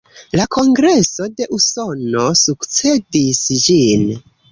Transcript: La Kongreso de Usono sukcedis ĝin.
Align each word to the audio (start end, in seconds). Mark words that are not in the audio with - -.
La 0.39 0.45
Kongreso 0.55 1.27
de 1.41 1.45
Usono 1.57 2.23
sukcedis 2.45 3.43
ĝin. 3.67 4.09